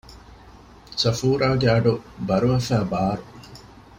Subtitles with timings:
[0.99, 1.93] ޞަފޫރާގެ އަޑު
[2.27, 3.23] ބަރުވެފައި ބާރު